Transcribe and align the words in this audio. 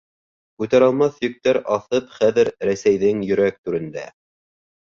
Күтәралмаҫ 0.61 1.19
йөктәр 1.27 1.59
аҫып 1.75 2.09
хәҙер 2.15 2.51
Рәсәйҙең 2.71 3.23
йөрәк 3.29 3.63
түрендә. 3.69 4.09